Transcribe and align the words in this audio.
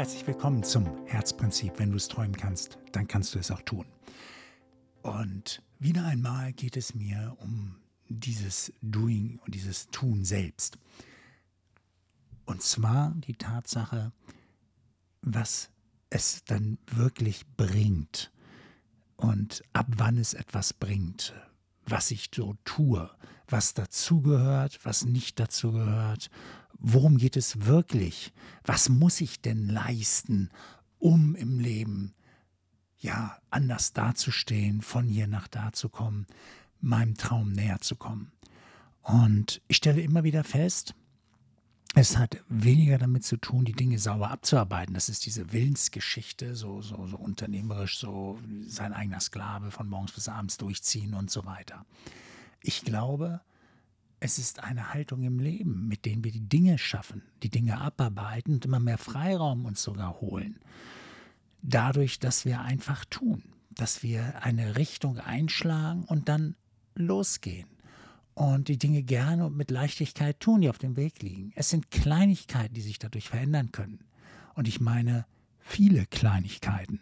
Herzlich 0.00 0.26
willkommen 0.26 0.62
zum 0.62 1.06
Herzprinzip. 1.06 1.74
Wenn 1.76 1.90
du 1.90 1.98
es 1.98 2.08
träumen 2.08 2.34
kannst, 2.34 2.78
dann 2.92 3.06
kannst 3.06 3.34
du 3.34 3.38
es 3.38 3.50
auch 3.50 3.60
tun. 3.60 3.84
Und 5.02 5.62
wieder 5.78 6.06
einmal 6.06 6.54
geht 6.54 6.78
es 6.78 6.94
mir 6.94 7.36
um 7.38 7.76
dieses 8.08 8.72
Doing 8.80 9.38
und 9.44 9.54
dieses 9.54 9.90
Tun 9.90 10.24
selbst. 10.24 10.78
Und 12.46 12.62
zwar 12.62 13.12
die 13.26 13.34
Tatsache, 13.34 14.10
was 15.20 15.68
es 16.08 16.44
dann 16.44 16.78
wirklich 16.86 17.46
bringt 17.58 18.32
und 19.16 19.62
ab 19.74 19.88
wann 19.98 20.16
es 20.16 20.32
etwas 20.32 20.72
bringt, 20.72 21.34
was 21.84 22.10
ich 22.10 22.30
so 22.34 22.56
tue, 22.64 23.10
was 23.48 23.74
dazugehört, 23.74 24.82
was 24.82 25.04
nicht 25.04 25.38
dazugehört, 25.38 26.30
worum 26.80 27.18
geht 27.18 27.36
es 27.36 27.66
wirklich, 27.66 28.32
was 28.64 28.88
muss 28.88 29.20
ich 29.20 29.40
denn 29.40 29.68
leisten, 29.68 30.50
um 30.98 31.34
im 31.34 31.58
Leben 31.58 32.14
ja 32.98 33.38
anders 33.50 33.92
dazustehen, 33.92 34.82
von 34.82 35.06
hier 35.06 35.26
nach 35.26 35.48
da 35.48 35.72
zu 35.72 35.88
kommen, 35.88 36.26
meinem 36.80 37.16
Traum 37.16 37.52
näher 37.52 37.80
zu 37.80 37.96
kommen. 37.96 38.32
Und 39.02 39.62
ich 39.68 39.76
stelle 39.76 40.02
immer 40.02 40.24
wieder 40.24 40.44
fest, 40.44 40.94
es 41.94 42.16
hat 42.16 42.36
weniger 42.48 42.98
damit 42.98 43.24
zu 43.24 43.36
tun, 43.36 43.64
die 43.64 43.72
Dinge 43.72 43.98
sauber 43.98 44.30
abzuarbeiten. 44.30 44.94
Das 44.94 45.08
ist 45.08 45.26
diese 45.26 45.52
Willensgeschichte, 45.52 46.54
so, 46.54 46.82
so, 46.82 47.06
so 47.08 47.16
unternehmerisch, 47.16 47.98
so 47.98 48.38
sein 48.66 48.92
eigener 48.92 49.20
Sklave 49.20 49.72
von 49.72 49.88
morgens 49.88 50.12
bis 50.12 50.28
abends 50.28 50.56
durchziehen 50.56 51.14
und 51.14 51.30
so 51.30 51.44
weiter. 51.46 51.84
Ich 52.62 52.82
glaube, 52.82 53.40
es 54.20 54.38
ist 54.38 54.62
eine 54.62 54.92
Haltung 54.92 55.22
im 55.22 55.38
Leben, 55.38 55.88
mit 55.88 56.04
denen 56.04 56.22
wir 56.22 56.30
die 56.30 56.46
Dinge 56.46 56.76
schaffen, 56.76 57.22
die 57.42 57.48
Dinge 57.48 57.80
abarbeiten 57.80 58.54
und 58.54 58.64
immer 58.66 58.78
mehr 58.78 58.98
Freiraum 58.98 59.64
uns 59.64 59.82
sogar 59.82 60.20
holen. 60.20 60.60
Dadurch, 61.62 62.18
dass 62.18 62.44
wir 62.44 62.60
einfach 62.60 63.06
tun, 63.06 63.42
dass 63.70 64.02
wir 64.02 64.42
eine 64.44 64.76
Richtung 64.76 65.18
einschlagen 65.18 66.04
und 66.04 66.28
dann 66.28 66.54
losgehen 66.94 67.66
und 68.34 68.68
die 68.68 68.78
Dinge 68.78 69.02
gerne 69.02 69.46
und 69.46 69.56
mit 69.56 69.70
Leichtigkeit 69.70 70.38
tun, 70.38 70.60
die 70.60 70.68
auf 70.68 70.78
dem 70.78 70.96
Weg 70.96 71.22
liegen. 71.22 71.52
Es 71.54 71.70
sind 71.70 71.90
Kleinigkeiten, 71.90 72.74
die 72.74 72.80
sich 72.82 72.98
dadurch 72.98 73.28
verändern 73.28 73.72
können. 73.72 74.04
Und 74.54 74.68
ich 74.68 74.80
meine 74.80 75.26
viele 75.58 76.04
Kleinigkeiten. 76.06 77.00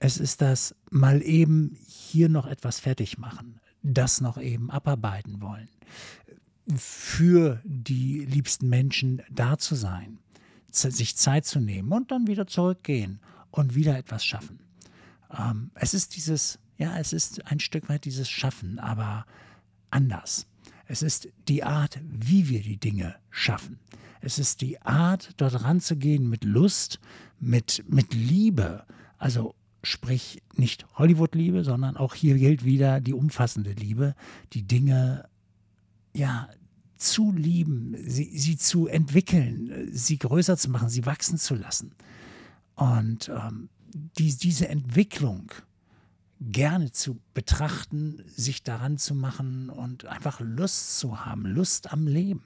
Es 0.00 0.18
ist 0.18 0.40
das 0.40 0.74
mal 0.90 1.22
eben 1.22 1.78
hier 1.86 2.28
noch 2.28 2.46
etwas 2.46 2.80
fertig 2.80 3.18
machen, 3.18 3.60
das 3.82 4.20
noch 4.20 4.38
eben 4.38 4.70
abarbeiten 4.70 5.40
wollen, 5.40 5.68
für 6.76 7.60
die 7.64 8.24
liebsten 8.24 8.68
Menschen 8.68 9.22
da 9.30 9.58
zu 9.58 9.74
sein, 9.74 10.18
sich 10.70 11.16
Zeit 11.16 11.44
zu 11.44 11.60
nehmen 11.60 11.92
und 11.92 12.10
dann 12.10 12.26
wieder 12.26 12.46
zurückgehen 12.46 13.20
und 13.50 13.74
wieder 13.74 13.98
etwas 13.98 14.24
schaffen. 14.24 14.60
Ähm, 15.36 15.70
es 15.74 15.94
ist 15.94 16.16
dieses, 16.16 16.58
ja, 16.78 16.98
es 16.98 17.12
ist 17.12 17.44
ein 17.46 17.60
Stück 17.60 17.88
weit 17.88 18.04
dieses 18.04 18.30
Schaffen, 18.30 18.78
aber 18.78 19.26
anders. 19.90 20.46
Es 20.86 21.02
ist 21.02 21.28
die 21.48 21.64
Art, 21.64 22.00
wie 22.02 22.48
wir 22.48 22.62
die 22.62 22.78
Dinge 22.78 23.16
schaffen. 23.30 23.78
Es 24.20 24.38
ist 24.38 24.60
die 24.60 24.80
Art, 24.82 25.30
dort 25.36 25.64
ranzugehen 25.64 26.28
mit 26.28 26.44
Lust, 26.44 27.00
mit, 27.40 27.84
mit 27.88 28.14
Liebe. 28.14 28.84
Also 29.18 29.54
sprich 29.82 30.42
nicht 30.54 30.86
Hollywood-Liebe, 30.94 31.64
sondern 31.64 31.96
auch 31.96 32.14
hier 32.14 32.36
gilt 32.36 32.64
wieder 32.64 33.00
die 33.00 33.14
umfassende 33.14 33.72
Liebe, 33.72 34.14
die 34.52 34.62
Dinge 34.62 35.28
ja 36.14 36.48
zu 36.96 37.32
lieben, 37.32 37.96
sie, 38.06 38.36
sie 38.38 38.56
zu 38.56 38.86
entwickeln, 38.86 39.88
sie 39.92 40.18
größer 40.18 40.56
zu 40.56 40.70
machen, 40.70 40.88
sie 40.88 41.04
wachsen 41.04 41.36
zu 41.36 41.54
lassen. 41.54 41.94
Und 42.74 43.28
ähm, 43.28 43.68
die, 43.92 44.36
diese 44.36 44.68
Entwicklung, 44.68 45.50
gerne 46.50 46.90
zu 46.90 47.20
betrachten, 47.34 48.22
sich 48.26 48.62
daran 48.62 48.98
zu 48.98 49.14
machen 49.14 49.70
und 49.70 50.06
einfach 50.06 50.40
Lust 50.40 50.98
zu 50.98 51.24
haben, 51.24 51.46
Lust 51.46 51.92
am 51.92 52.06
Leben. 52.06 52.42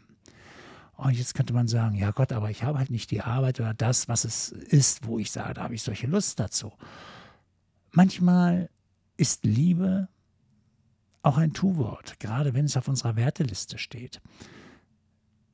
Und 0.97 1.12
jetzt 1.12 1.34
könnte 1.34 1.53
man 1.53 1.68
sagen, 1.68 1.94
ja 1.97 2.10
Gott, 2.10 2.32
aber 2.32 2.50
ich 2.50 2.62
habe 2.62 2.78
halt 2.78 2.91
nicht 2.91 3.10
die 3.10 3.22
Arbeit 3.22 3.60
oder 3.60 3.74
das, 3.74 4.08
was 4.08 4.24
es 4.24 4.50
ist, 4.50 5.06
wo 5.06 5.18
ich 5.18 5.30
sage, 5.30 5.54
da 5.54 5.64
habe 5.64 5.74
ich 5.74 5.82
solche 5.82 6.06
Lust 6.06 6.41
dazu. 6.41 6.72
Manchmal 7.96 8.68
ist 9.16 9.46
Liebe 9.46 10.08
auch 11.22 11.38
ein 11.38 11.54
Tu-Wort, 11.54 12.20
gerade 12.20 12.52
wenn 12.52 12.66
es 12.66 12.76
auf 12.76 12.88
unserer 12.88 13.16
Werteliste 13.16 13.78
steht. 13.78 14.20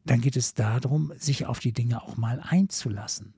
Dann 0.04 0.20
geht 0.20 0.36
es 0.36 0.52
darum, 0.52 1.12
sich 1.16 1.46
auf 1.46 1.60
die 1.60 1.72
Dinge 1.72 2.02
auch 2.02 2.16
mal 2.16 2.40
einzulassen 2.40 3.34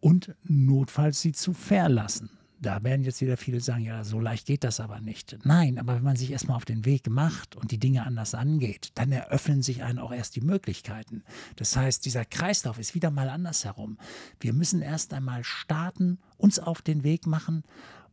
und 0.00 0.34
notfalls 0.42 1.22
sie 1.22 1.32
zu 1.32 1.54
verlassen. 1.54 2.28
Da 2.60 2.84
werden 2.84 3.04
jetzt 3.04 3.22
wieder 3.22 3.38
viele 3.38 3.60
sagen, 3.60 3.84
ja, 3.84 4.04
so 4.04 4.20
leicht 4.20 4.46
geht 4.46 4.64
das 4.64 4.80
aber 4.80 5.00
nicht. 5.00 5.38
Nein, 5.44 5.78
aber 5.78 5.94
wenn 5.94 6.02
man 6.02 6.16
sich 6.16 6.30
erstmal 6.30 6.58
auf 6.58 6.66
den 6.66 6.84
Weg 6.84 7.08
macht 7.08 7.56
und 7.56 7.70
die 7.70 7.78
Dinge 7.78 8.04
anders 8.04 8.34
angeht, 8.34 8.90
dann 8.96 9.12
eröffnen 9.12 9.62
sich 9.62 9.82
einem 9.82 9.98
auch 9.98 10.12
erst 10.12 10.36
die 10.36 10.42
Möglichkeiten. 10.42 11.22
Das 11.56 11.74
heißt, 11.74 12.04
dieser 12.04 12.26
Kreislauf 12.26 12.78
ist 12.78 12.94
wieder 12.94 13.10
mal 13.10 13.30
andersherum. 13.30 13.96
Wir 14.40 14.52
müssen 14.52 14.82
erst 14.82 15.14
einmal 15.14 15.42
starten, 15.42 16.18
uns 16.36 16.58
auf 16.58 16.82
den 16.82 17.02
Weg 17.02 17.26
machen 17.26 17.62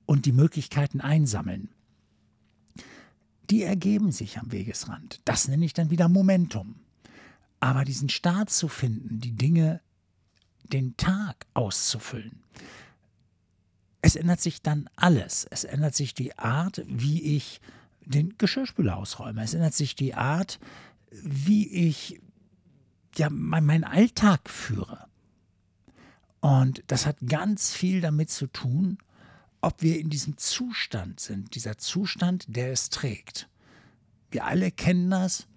und 0.07 0.25
die 0.25 0.31
Möglichkeiten 0.31 1.01
einsammeln. 1.01 1.69
Die 3.51 3.62
ergeben 3.62 4.12
sich 4.12 4.40
am 4.40 4.51
Wegesrand. 4.51 5.22
Das 5.25 5.47
nenne 5.47 5.66
ich 5.66 5.73
dann 5.73 5.91
wieder 5.91 6.09
Momentum. 6.09 6.75
Aber 7.59 7.85
diesen 7.85 8.09
Start 8.09 8.50
zu 8.50 8.67
finden, 8.67 9.19
die 9.19 9.34
Dinge, 9.34 9.81
den 10.63 10.97
Tag 10.97 11.46
auszufüllen, 11.53 12.44
es 14.01 14.16
ändert 14.16 14.41
sich 14.41 14.62
dann 14.62 14.90
alles. 14.96 15.46
Es 15.50 15.63
ändert 15.63 15.96
sich 15.96 16.13
die 16.13 16.38
Art, 16.38 16.81
wie 16.88 17.22
ich 17.35 17.62
den 18.06 18.38
Geschirrspüler 18.38 18.97
ausräume. 18.97 19.44
Es 19.44 19.53
ändert 19.53 19.73
sich 19.73 19.96
die 19.96 20.13
Art, 20.13 20.59
wie 21.12 21.67
ich 21.67 22.22
ja, 23.16 23.29
meinen 23.29 23.84
Alltag 23.84 24.50
führe. 24.50 25.07
Und 26.40 26.84
das 26.88 27.06
hat 27.06 27.17
ganz 27.28 27.73
viel 27.73 28.00
damit 28.00 28.29
zu 28.29 28.47
tun, 28.47 29.00
ob 29.62 29.81
wir 29.81 30.00
in 30.00 30.09
diesem 30.09 30.38
Zustand 30.38 31.19
sind, 31.19 31.56
dieser 31.56 31.78
Zustand, 31.78 32.45
der 32.47 32.72
es 32.72 32.90
trägt. 32.90 33.50
Wir 34.29 34.45
alle 34.45 34.72
kennen 34.72 35.09
das, 35.09 35.47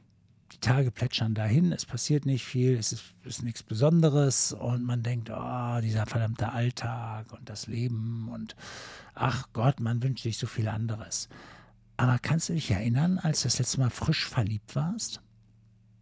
die 0.53 0.59
Tage 0.59 0.91
plätschern 0.91 1.35
dahin, 1.35 1.73
es 1.73 1.87
passiert 1.87 2.27
nicht 2.27 2.45
viel, 2.45 2.77
es 2.77 2.93
ist, 2.93 3.15
ist 3.25 3.43
nichts 3.43 3.63
Besonderes 3.63 4.53
und 4.53 4.85
man 4.85 5.03
denkt, 5.03 5.31
oh, 5.31 5.81
dieser 5.81 6.07
verdammte 6.07 6.53
Alltag 6.53 7.33
und 7.33 7.49
das 7.49 7.67
Leben 7.67 8.29
und 8.33 8.57
ach 9.15 9.49
Gott, 9.53 9.81
man 9.81 10.03
wünscht 10.03 10.23
sich 10.23 10.39
so 10.39 10.47
viel 10.47 10.69
anderes. 10.69 11.29
Aber 11.97 12.19
kannst 12.19 12.49
du 12.49 12.55
dich 12.55 12.71
erinnern, 12.71 13.19
als 13.19 13.43
du 13.43 13.47
das 13.47 13.59
letzte 13.59 13.81
Mal 13.81 13.91
frisch 13.91 14.27
verliebt 14.27 14.75
warst? 14.75 15.21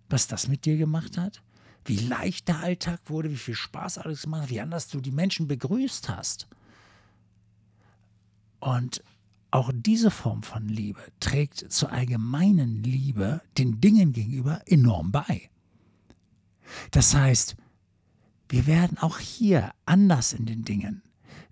Was 0.09 0.29
das 0.29 0.49
mit 0.49 0.65
dir 0.65 0.77
gemacht 0.77 1.19
hat? 1.19 1.43
Wie 1.85 1.97
leicht 1.97 2.49
der 2.49 2.61
Alltag 2.61 3.01
wurde, 3.07 3.31
wie 3.31 3.37
viel 3.37 3.55
Spaß 3.55 3.99
alles 3.99 4.23
gemacht 4.23 4.43
hat, 4.43 4.51
wie 4.51 4.61
anders 4.61 4.89
du 4.89 5.01
die 5.01 5.11
Menschen 5.11 5.49
begrüßt 5.49 6.09
hast. 6.09 6.47
Und 8.61 9.03
auch 9.51 9.71
diese 9.73 10.11
Form 10.11 10.43
von 10.43 10.69
Liebe 10.69 11.01
trägt 11.21 11.73
zur 11.73 11.91
allgemeinen 11.91 12.83
Liebe 12.83 13.41
den 13.57 13.81
Dingen 13.81 14.13
gegenüber 14.13 14.61
enorm 14.67 15.11
bei. 15.11 15.49
Das 16.91 17.15
heißt, 17.15 17.57
wir 18.49 18.67
werden 18.67 18.99
auch 18.99 19.19
hier 19.19 19.71
anders 19.87 20.33
in 20.33 20.47
den 20.47 20.65
Dingen. 20.65 21.03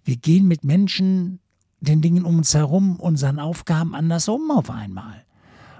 Wir 0.04 0.16
gehen 0.16 0.46
mit 0.46 0.64
Menschen, 0.64 1.40
den 1.80 2.00
Dingen 2.02 2.24
um 2.24 2.38
uns 2.38 2.54
herum, 2.54 2.96
unseren 2.96 3.38
Aufgaben 3.38 3.94
anders 3.94 4.28
um 4.28 4.50
auf 4.50 4.70
einmal. 4.70 5.24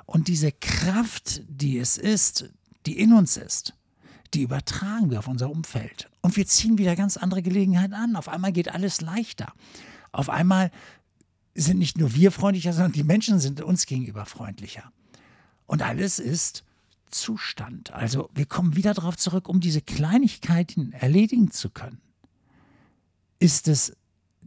Und 0.04 0.28
diese 0.28 0.52
Kraft, 0.52 1.42
die 1.48 1.78
es 1.78 1.98
ist, 1.98 2.50
die 2.86 2.98
in 2.98 3.12
uns 3.12 3.36
ist, 3.36 3.74
die 4.34 4.42
übertragen 4.42 5.10
wir 5.10 5.18
auf 5.18 5.28
unser 5.28 5.50
Umfeld. 5.50 6.10
Und 6.22 6.36
wir 6.36 6.46
ziehen 6.46 6.78
wieder 6.78 6.96
ganz 6.96 7.16
andere 7.16 7.42
Gelegenheiten 7.42 7.94
an. 7.94 8.16
Auf 8.16 8.28
einmal 8.28 8.52
geht 8.52 8.72
alles 8.72 9.00
leichter. 9.00 9.52
Auf 10.12 10.30
einmal 10.30 10.70
sind 11.56 11.78
nicht 11.78 11.98
nur 11.98 12.14
wir 12.14 12.32
freundlicher, 12.32 12.72
sondern 12.72 12.92
die 12.92 13.04
Menschen 13.04 13.40
sind 13.40 13.60
uns 13.60 13.86
gegenüber 13.86 14.26
freundlicher. 14.26 14.92
Und 15.66 15.82
alles 15.82 16.18
ist 16.18 16.64
Zustand. 17.10 17.92
Also 17.92 18.30
wir 18.34 18.46
kommen 18.46 18.76
wieder 18.76 18.94
darauf 18.94 19.16
zurück, 19.16 19.48
um 19.48 19.60
diese 19.60 19.80
Kleinigkeiten 19.80 20.92
erledigen 20.92 21.50
zu 21.50 21.70
können. 21.70 22.00
Ist 23.38 23.68
es 23.68 23.96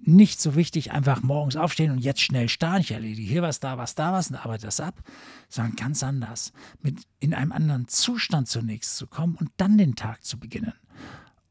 nicht 0.02 0.40
so 0.40 0.56
wichtig, 0.56 0.92
einfach 0.92 1.22
morgens 1.22 1.56
aufstehen 1.56 1.92
und 1.92 2.00
jetzt 2.00 2.22
schnell 2.22 2.48
starten, 2.48 2.82
ich 2.82 2.92
erledige 2.92 3.28
hier 3.28 3.42
was, 3.42 3.60
da 3.60 3.78
was, 3.78 3.96
da 3.96 4.14
was 4.14 4.30
und 4.30 4.38
arbeite 4.38 4.66
das 4.66 4.80
ab, 4.80 5.02
sondern 5.50 5.76
ganz 5.76 6.04
anders, 6.04 6.54
mit 6.82 7.02
in 7.20 7.34
einem 7.34 7.52
anderen 7.52 7.88
Zustand 7.88 8.48
zunächst 8.48 8.96
zu 8.96 9.08
kommen 9.08 9.36
und 9.36 9.52
dann 9.58 9.78
den 9.78 9.96
Tag 9.96 10.24
zu 10.24 10.40
beginnen, 10.40 10.74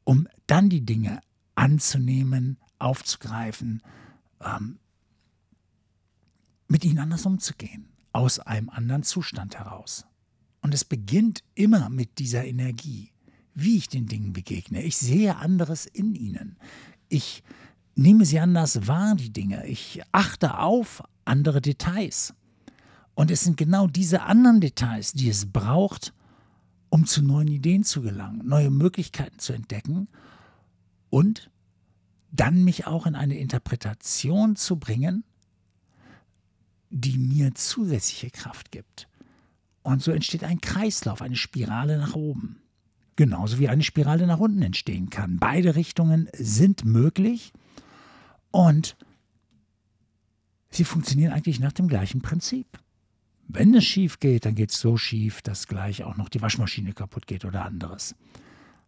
um 0.05 0.29
dann 0.47 0.71
die 0.71 0.85
Dinge 0.85 1.21
anzunehmen, 1.55 2.57
aufzugreifen, 2.79 3.83
ähm, 4.43 4.79
mit 6.69 6.85
ihnen 6.85 6.99
anders 6.99 7.27
umzugehen, 7.27 7.89
aus 8.13 8.39
einem 8.39 8.69
anderen 8.69 9.03
Zustand 9.03 9.59
heraus. 9.59 10.07
Und 10.61 10.75
es 10.75 10.85
beginnt 10.85 11.43
immer 11.55 11.89
mit 11.89 12.19
dieser 12.19 12.45
Energie, 12.45 13.13
wie 13.55 13.77
ich 13.77 13.89
den 13.89 14.07
Dingen 14.07 14.33
begegne. 14.33 14.83
Ich 14.83 14.97
sehe 14.97 15.37
anderes 15.37 15.87
in 15.87 16.15
ihnen. 16.15 16.57
Ich 17.09 17.43
nehme 17.95 18.25
sie 18.25 18.39
anders 18.39 18.87
wahr, 18.87 19.15
die 19.17 19.33
Dinge. 19.33 19.67
Ich 19.67 20.01
achte 20.13 20.59
auf 20.59 21.03
andere 21.25 21.61
Details. 21.61 22.35
Und 23.15 23.31
es 23.31 23.41
sind 23.41 23.57
genau 23.57 23.89
diese 23.89 24.23
anderen 24.23 24.61
Details, 24.61 25.13
die 25.13 25.29
es 25.29 25.47
braucht, 25.47 26.13
um 26.91 27.07
zu 27.07 27.23
neuen 27.23 27.49
Ideen 27.49 27.85
zu 27.85 28.03
gelangen, 28.03 28.47
neue 28.47 28.71
Möglichkeiten 28.71 29.39
zu 29.39 29.53
entdecken 29.53 30.09
und 31.11 31.51
dann 32.31 32.63
mich 32.63 32.87
auch 32.87 33.07
in 33.07 33.15
eine 33.15 33.39
Interpretation 33.39 34.57
zu 34.57 34.79
bringen, 34.79 35.25
die 36.91 37.19
mir 37.19 37.55
zusätzliche 37.55 38.31
Kraft 38.31 38.71
gibt. 38.71 39.09
Und 39.83 40.03
so 40.03 40.13
entsteht 40.13 40.45
ein 40.45 40.61
Kreislauf, 40.61 41.23
eine 41.23 41.37
Spirale 41.37 41.99
nach 41.99 42.15
oben. 42.15 42.61
Genauso 43.17 43.59
wie 43.59 43.69
eine 43.69 43.83
Spirale 43.83 44.27
nach 44.27 44.39
unten 44.39 44.63
entstehen 44.63 45.11
kann. 45.11 45.39
Beide 45.39 45.75
Richtungen 45.75 46.29
sind 46.35 46.85
möglich 46.85 47.53
und 48.51 48.97
sie 50.71 50.85
funktionieren 50.85 51.33
eigentlich 51.33 51.59
nach 51.59 51.73
dem 51.73 51.89
gleichen 51.89 52.23
Prinzip. 52.23 52.79
Wenn 53.49 53.75
es 53.75 53.85
schief 53.85 54.21
geht, 54.21 54.45
dann 54.45 54.55
geht 54.55 54.71
es 54.71 54.79
so 54.79 54.97
schief, 54.97 55.43
dass 55.43 55.67
gleich 55.67 56.05
auch 56.05 56.17
noch 56.17 56.29
die 56.29 56.43
Waschmaschine 56.43 56.93
kaputt 56.93 57.27
geht 57.27 57.45
oder 57.45 57.65
anderes. 57.65 58.15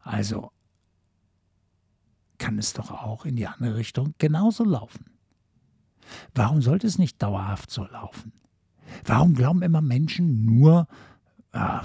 Also 0.01 0.53
kann 2.39 2.59
es 2.59 2.73
doch 2.73 2.91
auch 2.91 3.25
in 3.25 3.37
die 3.37 3.47
andere 3.47 3.77
Richtung 3.77 4.15
genauso 4.19 4.65
laufen. 4.65 5.07
Warum 6.35 6.63
sollte 6.63 6.87
es 6.87 6.99
nicht 6.99 7.23
dauerhaft 7.23 7.71
so 7.71 7.85
laufen? 7.85 8.33
Warum 9.05 9.35
glauben 9.35 9.63
immer 9.63 9.81
Menschen 9.81 10.45
nur, 10.45 10.89
ja, 11.55 11.83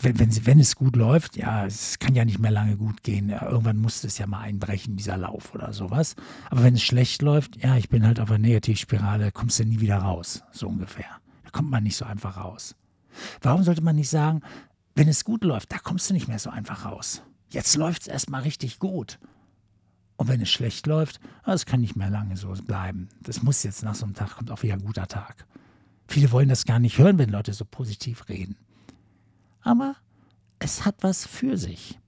wenn, 0.00 0.18
wenn, 0.18 0.46
wenn, 0.46 0.60
es 0.60 0.76
gut 0.76 0.96
läuft, 0.96 1.36
ja, 1.36 1.66
es 1.66 1.98
kann 1.98 2.14
ja 2.14 2.24
nicht 2.24 2.40
mehr 2.40 2.50
lange 2.50 2.76
gut 2.76 3.02
gehen. 3.02 3.28
Ja, 3.28 3.48
irgendwann 3.48 3.78
muss 3.78 4.02
es 4.04 4.18
ja 4.18 4.26
mal 4.26 4.40
einbrechen, 4.40 4.96
dieser 4.96 5.16
Lauf 5.16 5.54
oder 5.54 5.72
sowas. 5.72 6.16
Aber 6.50 6.62
wenn 6.62 6.74
es 6.74 6.82
schlecht 6.82 7.22
läuft, 7.22 7.62
ja, 7.62 7.76
ich 7.76 7.88
bin 7.88 8.06
halt 8.06 8.20
auf 8.20 8.30
einer 8.30 8.38
Negativspirale, 8.38 9.32
kommst 9.32 9.58
du 9.60 9.64
nie 9.64 9.80
wieder 9.80 9.98
raus, 9.98 10.42
so 10.52 10.68
ungefähr 10.68 11.06
kommt 11.54 11.70
man 11.70 11.84
nicht 11.84 11.96
so 11.96 12.04
einfach 12.04 12.36
raus. 12.36 12.74
Warum 13.40 13.62
sollte 13.62 13.80
man 13.80 13.96
nicht 13.96 14.10
sagen, 14.10 14.42
wenn 14.94 15.08
es 15.08 15.24
gut 15.24 15.44
läuft, 15.44 15.72
da 15.72 15.78
kommst 15.78 16.10
du 16.10 16.14
nicht 16.14 16.28
mehr 16.28 16.38
so 16.38 16.50
einfach 16.50 16.84
raus. 16.84 17.22
Jetzt 17.48 17.76
läuft 17.76 18.02
es 18.02 18.08
erstmal 18.08 18.42
richtig 18.42 18.78
gut. 18.78 19.18
Und 20.16 20.28
wenn 20.28 20.40
es 20.40 20.50
schlecht 20.50 20.86
läuft, 20.86 21.20
das 21.44 21.66
kann 21.66 21.80
nicht 21.80 21.96
mehr 21.96 22.10
lange 22.10 22.36
so 22.36 22.52
bleiben. 22.52 23.08
Das 23.22 23.42
muss 23.42 23.62
jetzt 23.62 23.82
nach 23.82 23.94
so 23.94 24.04
einem 24.04 24.14
Tag, 24.14 24.36
kommt 24.36 24.50
auch 24.50 24.62
wieder 24.62 24.74
ein 24.74 24.84
guter 24.84 25.08
Tag. 25.08 25.46
Viele 26.06 26.30
wollen 26.30 26.48
das 26.48 26.64
gar 26.64 26.78
nicht 26.78 26.98
hören, 26.98 27.18
wenn 27.18 27.30
Leute 27.30 27.52
so 27.52 27.64
positiv 27.64 28.28
reden. 28.28 28.56
Aber 29.62 29.96
es 30.58 30.84
hat 30.84 30.96
was 31.00 31.26
für 31.26 31.56
sich. 31.56 31.98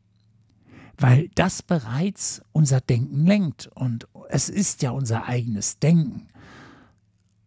Weil 0.99 1.29
das 1.35 1.63
bereits 1.63 2.43
unser 2.53 2.81
Denken 2.81 3.27
lenkt. 3.27 3.67
Und 3.75 4.07
es 4.29 4.49
ist 4.49 4.83
ja 4.83 4.91
unser 4.91 5.27
eigenes 5.27 5.79
Denken. 5.79 6.29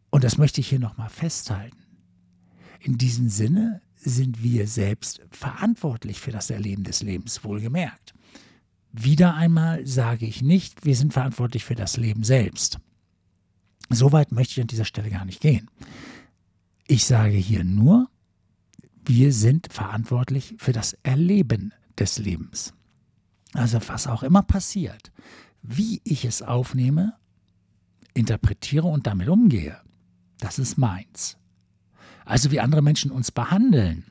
Und 0.10 0.24
das 0.24 0.38
möchte 0.38 0.62
ich 0.62 0.70
hier 0.70 0.80
nochmal 0.80 1.10
festhalten. 1.10 1.78
In 2.80 2.98
diesem 2.98 3.30
Sinne 3.30 3.82
sind 3.96 4.44
wir 4.44 4.68
selbst 4.68 5.22
verantwortlich 5.30 6.20
für 6.20 6.32
das 6.32 6.50
Erleben 6.50 6.84
des 6.84 7.02
Lebens, 7.02 7.44
wohlgemerkt. 7.44 8.14
Wieder 8.92 9.36
einmal 9.36 9.86
sage 9.86 10.26
ich 10.26 10.42
nicht, 10.42 10.86
wir 10.86 10.96
sind 10.96 11.14
verantwortlich 11.14 11.64
für 11.64 11.76
das 11.76 11.98
Leben 11.98 12.24
selbst. 12.24 12.80
Soweit 13.90 14.32
möchte 14.32 14.54
ich 14.54 14.62
an 14.62 14.68
dieser 14.68 14.86
Stelle 14.86 15.10
gar 15.10 15.26
nicht 15.26 15.42
gehen. 15.42 15.70
Ich 16.88 17.06
sage 17.06 17.36
hier 17.36 17.64
nur, 17.64 18.10
wir 19.06 19.34
sind 19.34 19.72
verantwortlich 19.72 20.56
für 20.58 20.72
das 20.72 20.94
Erleben 21.04 21.74
des 21.98 22.18
Lebens. 22.18 22.74
Also 23.54 23.80
was 23.88 24.08
auch 24.08 24.24
immer 24.24 24.44
passiert, 24.44 25.12
wie 25.62 26.02
ich 26.04 26.26
es 26.26 26.42
aufnehme, 26.42 27.14
interpretiere 28.14 28.88
und 28.88 29.08
damit 29.08 29.30
umgehe, 29.30 29.80
das 30.40 30.60
ist 30.60 30.78
meins. 30.78 31.38
Also 32.26 32.52
wie 32.52 32.60
andere 32.60 32.82
Menschen 32.82 33.12
uns 33.12 33.32
behandeln, 33.32 34.06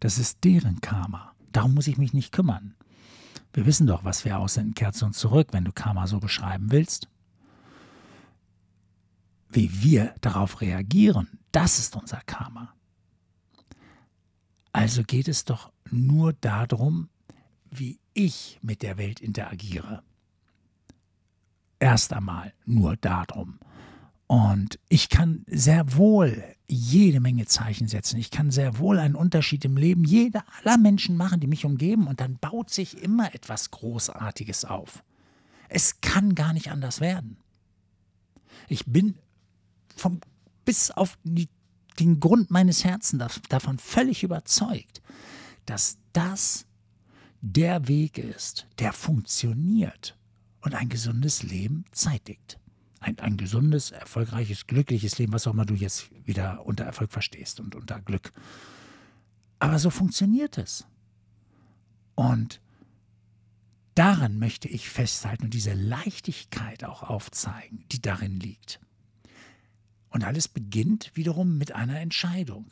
das 0.00 0.18
ist 0.18 0.44
deren 0.44 0.80
Karma. 0.80 1.34
Darum 1.52 1.74
muss 1.74 1.86
ich 1.86 1.98
mich 1.98 2.12
nicht 2.12 2.32
kümmern. 2.32 2.74
Wir 3.52 3.66
wissen 3.66 3.86
doch, 3.86 4.04
was 4.04 4.24
wir 4.24 4.38
aussenden, 4.38 4.74
kehrt 4.74 4.94
zu 4.94 5.06
uns 5.06 5.18
zurück, 5.18 5.48
wenn 5.52 5.64
du 5.64 5.72
Karma 5.72 6.06
so 6.06 6.20
beschreiben 6.20 6.70
willst. 6.70 7.08
Wie 9.48 9.82
wir 9.82 10.14
darauf 10.20 10.60
reagieren, 10.60 11.38
das 11.52 11.78
ist 11.78 11.96
unser 11.96 12.20
Karma. 12.26 12.74
Also 14.72 15.02
geht 15.02 15.28
es 15.28 15.44
doch 15.44 15.72
nur 15.90 16.34
darum, 16.34 17.08
wie 17.70 17.98
ich 18.12 18.58
mit 18.62 18.82
der 18.82 18.98
Welt 18.98 19.20
interagiere. 19.20 20.02
Erst 21.78 22.12
einmal 22.12 22.52
nur 22.64 22.96
darum. 22.96 23.58
Und 24.28 24.78
ich 24.90 25.08
kann 25.08 25.42
sehr 25.46 25.96
wohl 25.96 26.44
jede 26.68 27.18
Menge 27.18 27.46
Zeichen 27.46 27.88
setzen. 27.88 28.18
Ich 28.18 28.30
kann 28.30 28.50
sehr 28.50 28.78
wohl 28.78 28.98
einen 28.98 29.14
Unterschied 29.14 29.64
im 29.64 29.78
Leben 29.78 30.04
jeder 30.04 30.44
aller 30.62 30.76
Menschen 30.76 31.16
machen, 31.16 31.40
die 31.40 31.46
mich 31.46 31.64
umgeben. 31.64 32.06
Und 32.06 32.20
dann 32.20 32.36
baut 32.36 32.68
sich 32.68 33.02
immer 33.02 33.34
etwas 33.34 33.70
Großartiges 33.70 34.66
auf. 34.66 35.02
Es 35.70 36.02
kann 36.02 36.34
gar 36.34 36.52
nicht 36.52 36.70
anders 36.70 37.00
werden. 37.00 37.38
Ich 38.68 38.84
bin 38.84 39.16
vom, 39.96 40.20
bis 40.66 40.90
auf 40.90 41.16
die, 41.24 41.48
den 41.98 42.20
Grund 42.20 42.50
meines 42.50 42.84
Herzens 42.84 43.40
davon 43.48 43.78
völlig 43.78 44.22
überzeugt, 44.22 45.00
dass 45.64 45.96
das 46.12 46.66
der 47.40 47.88
Weg 47.88 48.18
ist, 48.18 48.66
der 48.78 48.92
funktioniert 48.92 50.18
und 50.60 50.74
ein 50.74 50.90
gesundes 50.90 51.42
Leben 51.42 51.86
zeitigt 51.92 52.58
ein, 53.00 53.18
ein 53.18 53.36
gesundes, 53.36 53.90
erfolgreiches, 53.90 54.66
glückliches 54.66 55.18
Leben, 55.18 55.32
was 55.32 55.46
auch 55.46 55.52
immer 55.52 55.66
du 55.66 55.74
jetzt 55.74 56.10
wieder 56.26 56.64
unter 56.66 56.84
Erfolg 56.84 57.12
verstehst 57.12 57.60
und 57.60 57.74
unter 57.74 58.00
Glück. 58.00 58.32
Aber 59.58 59.78
so 59.78 59.90
funktioniert 59.90 60.58
es. 60.58 60.86
Und 62.14 62.60
daran 63.94 64.38
möchte 64.38 64.68
ich 64.68 64.88
festhalten 64.88 65.44
und 65.44 65.54
diese 65.54 65.74
Leichtigkeit 65.74 66.84
auch 66.84 67.02
aufzeigen, 67.02 67.84
die 67.92 68.00
darin 68.00 68.40
liegt. 68.40 68.80
Und 70.10 70.24
alles 70.24 70.48
beginnt 70.48 71.12
wiederum 71.14 71.58
mit 71.58 71.72
einer 71.72 72.00
Entscheidung. 72.00 72.70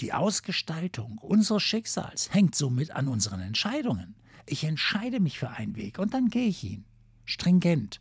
Die 0.00 0.12
Ausgestaltung 0.12 1.18
unseres 1.18 1.62
Schicksals 1.62 2.32
hängt 2.32 2.54
somit 2.54 2.90
an 2.90 3.08
unseren 3.08 3.40
Entscheidungen. 3.40 4.14
Ich 4.46 4.64
entscheide 4.64 5.20
mich 5.20 5.38
für 5.38 5.50
einen 5.50 5.76
Weg 5.76 5.98
und 5.98 6.14
dann 6.14 6.28
gehe 6.28 6.48
ich 6.48 6.64
ihn. 6.64 6.84
Stringent 7.24 8.00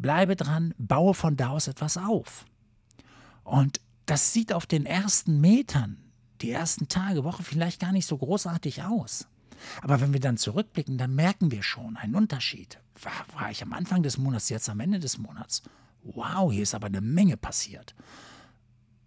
bleibe 0.00 0.36
dran, 0.36 0.74
baue 0.78 1.14
von 1.14 1.36
da 1.36 1.50
aus 1.50 1.68
etwas 1.68 1.96
auf. 1.96 2.44
Und 3.44 3.80
das 4.06 4.32
sieht 4.32 4.52
auf 4.52 4.66
den 4.66 4.86
ersten 4.86 5.40
Metern, 5.40 5.98
die 6.40 6.50
ersten 6.50 6.88
Tage, 6.88 7.24
Woche 7.24 7.42
vielleicht 7.42 7.80
gar 7.80 7.92
nicht 7.92 8.06
so 8.06 8.16
großartig 8.16 8.82
aus. 8.82 9.26
Aber 9.82 10.00
wenn 10.00 10.12
wir 10.12 10.20
dann 10.20 10.38
zurückblicken, 10.38 10.98
dann 10.98 11.14
merken 11.14 11.50
wir 11.50 11.62
schon 11.62 11.96
einen 11.96 12.14
Unterschied. 12.14 12.78
War, 13.02 13.12
war 13.38 13.50
ich 13.50 13.62
am 13.62 13.72
Anfang 13.72 14.02
des 14.02 14.18
Monats, 14.18 14.48
jetzt 14.48 14.68
am 14.68 14.80
Ende 14.80 14.98
des 14.98 15.18
Monats? 15.18 15.62
Wow, 16.02 16.50
hier 16.50 16.62
ist 16.62 16.74
aber 16.74 16.86
eine 16.86 17.02
Menge 17.02 17.36
passiert. 17.36 17.94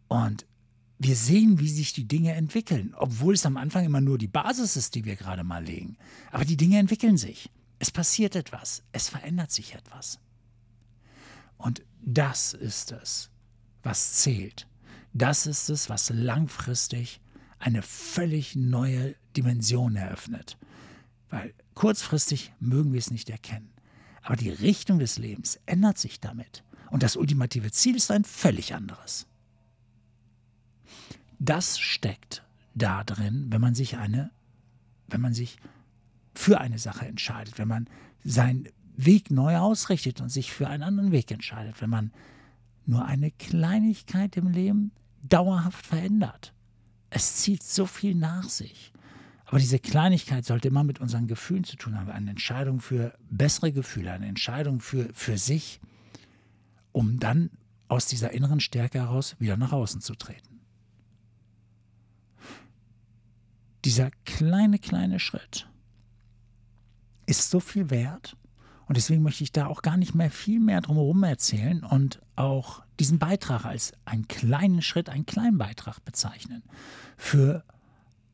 Und 0.08 0.46
wir 1.00 1.16
sehen, 1.16 1.60
wie 1.60 1.70
sich 1.70 1.94
die 1.94 2.08
Dinge 2.08 2.34
entwickeln, 2.34 2.94
obwohl 2.98 3.34
es 3.34 3.46
am 3.46 3.58
Anfang 3.58 3.84
immer 3.84 4.00
nur 4.00 4.18
die 4.18 4.28
Basis 4.28 4.78
ist, 4.78 4.96
die 4.96 5.06
wir 5.06 5.16
gerade 5.16 5.44
mal 5.44 5.64
legen. 5.64 5.98
Aber 6.32 6.46
die 6.46 6.58
Dinge 6.58 6.78
entwickeln 6.78 7.18
sich. 7.18 7.50
Es 7.80 7.92
passiert 7.92 8.36
etwas. 8.36 8.84
Es 8.92 9.10
verändert 9.10 9.52
sich 9.52 9.74
etwas. 9.74 10.20
Und 11.58 11.84
das 12.02 12.54
ist 12.54 12.92
es, 12.92 13.30
was 13.82 14.16
zählt. 14.16 14.68
Das 15.14 15.46
ist 15.46 15.70
es, 15.70 15.90
was 15.90 16.10
langfristig 16.10 17.22
eine 17.60 17.82
völlig 17.82 18.56
neue 18.56 19.16
Dimension 19.38 19.96
eröffnet. 19.96 20.58
Weil 21.30 21.54
kurzfristig 21.76 22.54
mögen 22.60 22.92
wir 22.92 23.00
es 23.00 23.12
nicht 23.12 23.30
erkennen. 23.30 23.72
Aber 24.22 24.36
die 24.36 24.50
Richtung 24.50 25.00
des 25.00 25.18
Lebens 25.18 25.60
ändert 25.66 25.98
sich 25.98 26.20
damit. 26.20 26.64
Und 26.90 27.04
das 27.04 27.16
ultimative 27.16 27.72
Ziel 27.72 27.96
ist 27.96 28.12
ein 28.12 28.24
völlig 28.24 28.74
anderes. 28.74 29.28
Das 31.40 31.80
steckt 31.80 32.44
da 32.76 33.04
drin, 33.04 33.48
wenn 33.50 33.62
man 33.62 33.76
sich 33.76 33.98
eine, 33.98 34.32
wenn 35.08 35.22
man 35.22 35.34
sich 35.34 35.58
für 36.34 36.60
eine 36.60 36.80
Sache 36.80 37.06
entscheidet, 37.06 37.58
wenn 37.58 37.68
man 37.68 37.90
sein 38.24 38.70
Weg 38.96 39.32
neu 39.32 39.58
ausrichtet 39.58 40.22
und 40.22 40.30
sich 40.30 40.52
für 40.52 40.68
einen 40.68 40.84
anderen 40.84 41.12
Weg 41.12 41.32
entscheidet, 41.32 41.82
wenn 41.82 41.90
man 41.90 42.12
nur 42.86 43.06
eine 43.06 43.32
Kleinigkeit 43.32 44.38
im 44.38 44.50
Leben 44.50 44.92
dauerhaft 45.22 45.86
verändert. 45.86 46.54
Es 47.10 47.38
zieht 47.38 47.64
so 47.64 47.86
viel 47.86 48.16
nach 48.16 48.50
sich. 48.50 48.92
Aber 49.46 49.60
diese 49.60 49.80
Kleinigkeit 49.80 50.46
sollte 50.46 50.68
immer 50.68 50.84
mit 50.84 51.00
unseren 51.00 51.28
Gefühlen 51.28 51.64
zu 51.64 51.76
tun 51.76 51.98
haben. 51.98 52.10
Eine 52.10 52.32
Entscheidung 52.32 52.82
für 52.82 53.18
bessere 53.30 53.72
Gefühle, 53.72 54.12
eine 54.12 54.28
Entscheidung 54.28 54.80
für, 54.80 55.10
für 55.14 55.38
sich, 55.38 55.80
um 56.92 57.20
dann 57.20 57.52
aus 57.88 58.08
dieser 58.08 58.32
inneren 58.32 58.60
Stärke 58.60 59.00
heraus 59.00 59.36
wieder 59.40 59.58
nach 59.58 59.72
außen 59.72 60.02
zu 60.02 60.16
treten. 60.16 60.54
dieser 63.86 64.12
kleine, 64.26 64.80
kleine 64.80 65.20
Schritt 65.20 65.68
ist 67.26 67.50
so 67.50 67.60
viel 67.60 67.90
wert. 67.90 68.38
Und 68.94 68.98
deswegen 68.98 69.24
möchte 69.24 69.44
ich 69.44 69.52
da 69.52 69.66
auch 69.66 69.82
gar 69.82 69.98
nicht 69.98 70.14
mehr 70.14 70.30
viel 70.30 70.60
mehr 70.60 70.80
drumherum 70.80 71.24
erzählen 71.24 71.84
und 71.84 72.22
auch 72.36 72.84
diesen 73.00 73.18
Beitrag 73.18 73.66
als 73.66 73.94
einen 74.06 74.28
kleinen 74.28 74.84
Schritt, 74.84 75.10
einen 75.10 75.26
kleinen 75.26 75.58
Beitrag 75.58 76.06
bezeichnen 76.06 76.62
für 77.18 77.64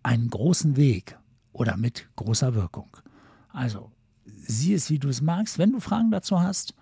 einen 0.03 0.29
großen 0.29 0.75
Weg 0.75 1.17
oder 1.53 1.77
mit 1.77 2.09
großer 2.17 2.55
Wirkung. 2.55 2.89
Also, 3.53 3.89
sieh 4.25 4.73
es, 4.73 4.89
wie 4.89 4.99
du 4.99 5.07
es 5.07 5.21
magst. 5.21 5.59
Wenn 5.59 5.71
du 5.71 5.79
Fragen 5.79 6.11
dazu 6.11 6.41
hast, 6.41 6.73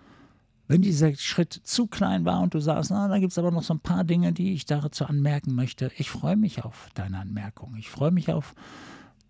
wenn 0.66 0.82
dieser 0.82 1.14
Schritt 1.14 1.52
zu 1.52 1.86
klein 1.86 2.24
war 2.24 2.40
und 2.40 2.54
du 2.54 2.58
sagst, 2.58 2.90
na, 2.90 3.06
da 3.06 3.20
gibt 3.20 3.30
es 3.30 3.38
aber 3.38 3.52
noch 3.52 3.62
so 3.62 3.74
ein 3.74 3.80
paar 3.80 4.02
Dinge, 4.02 4.32
die 4.32 4.54
ich 4.54 4.66
dazu 4.66 5.04
anmerken 5.04 5.54
möchte, 5.54 5.92
ich 5.98 6.10
freue 6.10 6.34
mich 6.34 6.64
auf 6.64 6.88
deine 6.94 7.20
Anmerkung. 7.20 7.76
Ich 7.76 7.90
freue 7.90 8.10
mich 8.10 8.32
auf 8.32 8.56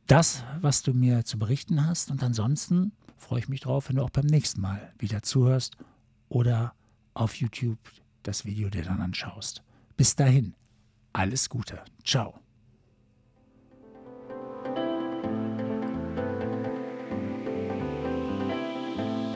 das, 0.07 0.43
was 0.62 0.83
du 0.83 0.95
mir 0.95 1.26
zu 1.26 1.38
berichten 1.38 1.85
hast. 1.85 2.11
Und 2.11 2.23
ansonsten 2.23 2.93
freue 3.19 3.41
ich 3.41 3.49
mich 3.49 3.61
drauf, 3.61 3.89
wenn 3.89 3.97
du 3.97 4.03
auch 4.03 4.11
beim 4.11 4.27
nächsten 4.27 4.61
Mal 4.61 4.93
wieder 4.99 5.23
zuhörst 5.23 5.77
oder 6.29 6.75
auf 7.15 7.35
YouTube 7.35 7.79
das 8.23 8.45
Video 8.45 8.71
dir 8.71 8.85
dann 8.85 9.01
anschaust. 9.01 9.63
Bis 9.97 10.17
dahin, 10.17 10.55
alles 11.13 11.49
Gute. 11.49 11.83
Ciao. 12.05 12.48